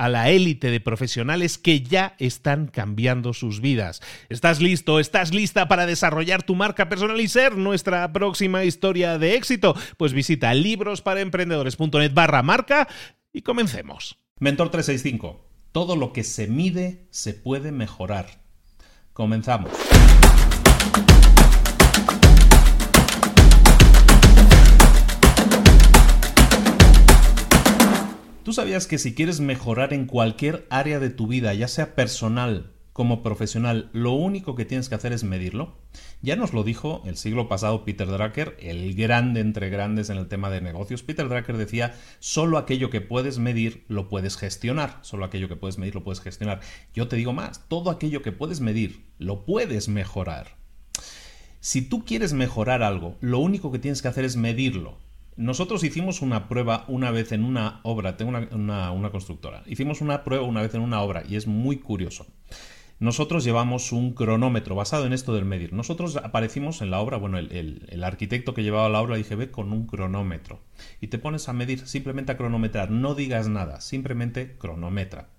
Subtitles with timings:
[0.00, 4.00] a la élite de profesionales que ya están cambiando sus vidas.
[4.30, 4.98] ¿Estás listo?
[4.98, 9.76] ¿Estás lista para desarrollar tu marca personal y ser nuestra próxima historia de éxito?
[9.98, 12.88] Pues visita librosparaemprendedores.net barra marca
[13.30, 14.16] y comencemos.
[14.38, 15.44] Mentor 365.
[15.70, 18.40] Todo lo que se mide se puede mejorar.
[19.12, 19.70] Comenzamos.
[28.42, 32.72] ¿Tú sabías que si quieres mejorar en cualquier área de tu vida, ya sea personal
[32.94, 35.76] como profesional, lo único que tienes que hacer es medirlo?
[36.22, 40.26] Ya nos lo dijo el siglo pasado Peter Drucker, el grande entre grandes en el
[40.26, 41.02] tema de negocios.
[41.02, 45.76] Peter Drucker decía, solo aquello que puedes medir lo puedes gestionar, solo aquello que puedes
[45.76, 46.60] medir lo puedes gestionar.
[46.94, 50.56] Yo te digo más, todo aquello que puedes medir lo puedes mejorar.
[51.60, 54.98] Si tú quieres mejorar algo, lo único que tienes que hacer es medirlo.
[55.40, 60.44] Nosotros hicimos una prueba una vez en una obra, tengo una, constructora, hicimos una prueba
[60.44, 62.26] una vez en una obra y es muy curioso.
[62.98, 65.72] Nosotros llevamos un cronómetro basado en esto del medir.
[65.72, 69.72] Nosotros aparecimos en la obra, bueno, el, arquitecto que llevaba la obra dije, ve con
[69.72, 70.60] un cronómetro.
[71.00, 75.30] Y te pones a medir, simplemente a cronometrar, no digas nada, simplemente cronometra.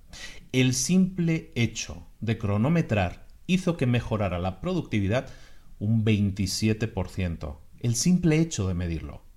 [0.52, 5.28] El simple hecho de cronometrar hizo que mejorara la productividad
[5.78, 7.58] un 27%.
[7.82, 9.30] El simple hecho de medirlo.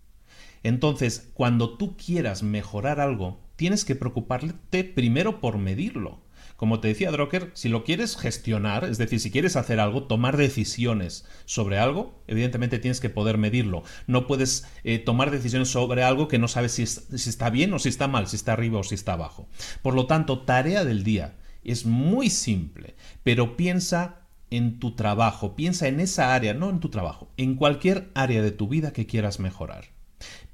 [0.65, 6.25] Entonces, cuando tú quieras mejorar algo, tienes que preocuparte primero por medirlo.
[6.57, 10.37] Como te decía Drucker, si lo quieres gestionar, es decir, si quieres hacer algo, tomar
[10.37, 13.83] decisiones sobre algo, evidentemente tienes que poder medirlo.
[14.07, 17.79] No puedes eh, tomar decisiones sobre algo que no sabes si, si está bien o
[17.79, 19.49] si está mal, si está arriba o si está abajo.
[19.83, 25.89] Por lo tanto, tarea del día es muy simple, pero piensa en tu trabajo, piensa
[25.89, 29.41] en esa área, no en tu trabajo, en cualquier área de tu vida que quieras
[29.41, 29.94] mejorar.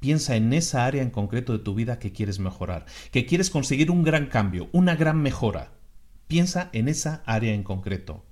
[0.01, 3.91] Piensa en esa área en concreto de tu vida que quieres mejorar, que quieres conseguir
[3.91, 5.73] un gran cambio, una gran mejora.
[6.27, 8.25] Piensa en esa área en concreto.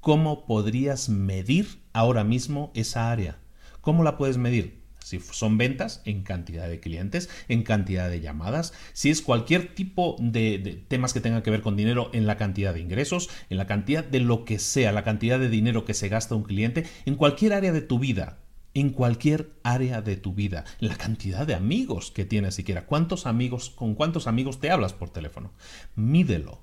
[0.00, 3.38] ¿Cómo podrías medir ahora mismo esa área?
[3.80, 4.84] ¿Cómo la puedes medir?
[4.98, 10.16] Si son ventas, en cantidad de clientes, en cantidad de llamadas, si es cualquier tipo
[10.18, 13.66] de, temas que tengan que ver con dinero, en la cantidad de ingresos, en la
[13.66, 17.16] cantidad de lo que sea, la cantidad de dinero que se gasta un cliente, en
[17.16, 18.43] cualquier área de tu vida
[18.74, 23.70] en cualquier área de tu vida, la cantidad de amigos que tienes siquiera, cuántos amigos,
[23.70, 25.52] con cuántos amigos te hablas por teléfono.
[25.94, 26.60] Mídelo.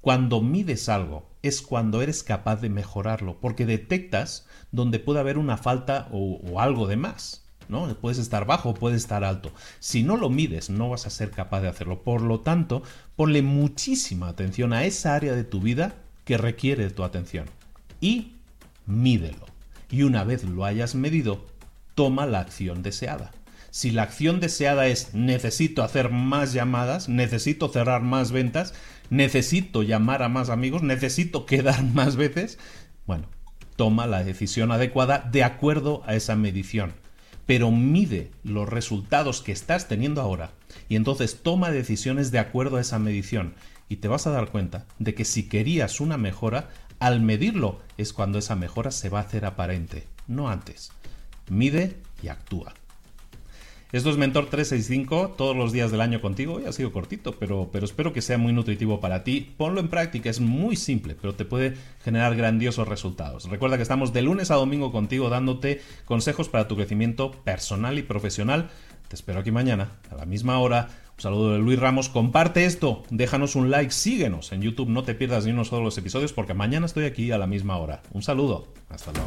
[0.00, 5.58] Cuando mides algo es cuando eres capaz de mejorarlo, porque detectas donde puede haber una
[5.58, 7.44] falta o, algo de más.
[7.68, 7.94] ¿no?
[7.96, 9.52] Puedes estar bajo, puedes estar alto.
[9.78, 12.02] Si no lo mides, no vas a ser capaz de hacerlo.
[12.02, 12.82] Por lo tanto,
[13.14, 15.94] ponle muchísima atención a esa área de tu vida
[16.24, 17.46] que requiere tu atención
[18.00, 18.36] y
[18.86, 19.49] mídelo
[19.90, 21.46] y una vez lo hayas medido,
[21.94, 23.32] toma la acción deseada.
[23.70, 28.74] Si la acción deseada es necesito hacer más llamadas, necesito cerrar más ventas,
[29.10, 32.58] necesito llamar a más amigos, necesito quedar más veces,
[33.06, 33.28] bueno,
[33.76, 36.94] toma la decisión adecuada de acuerdo a esa medición.
[37.50, 40.52] Pero mide los resultados que estás teniendo ahora
[40.88, 43.54] y entonces toma decisiones de acuerdo a esa medición
[43.88, 46.70] y te vas a dar cuenta de que si querías una mejora,
[47.00, 50.06] al medirlo es cuando esa mejora se va a hacer aparente.
[50.28, 50.92] no antes.
[51.48, 52.72] Mide y actúa.
[53.92, 56.54] Esto es Mentor 365, todos los días del año contigo.
[56.54, 59.52] Hoy ha sido cortito, pero, pero espero que sea muy nutritivo para ti.
[59.56, 63.50] Ponlo en práctica, es muy simple, pero te puede generar grandiosos resultados.
[63.50, 68.02] Recuerda que estamos de lunes a domingo contigo dándote consejos para tu crecimiento personal y
[68.02, 68.70] profesional.
[69.08, 70.88] Te espero aquí mañana, a la misma hora.
[71.16, 72.08] Un saludo de Luis Ramos.
[72.08, 75.98] Comparte esto, déjanos un like, síguenos en YouTube, no te pierdas ni uno solo los
[75.98, 78.02] episodios porque mañana estoy aquí a la misma hora.
[78.12, 79.26] Un saludo, hasta luego.